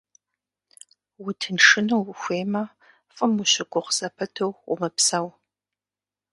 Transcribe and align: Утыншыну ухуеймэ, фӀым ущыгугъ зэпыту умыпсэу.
Утыншыну 1.25 1.97
ухуеймэ, 2.11 2.63
фӀым 3.15 3.33
ущыгугъ 3.41 3.91
зэпыту 3.97 4.51
умыпсэу. 4.71 5.27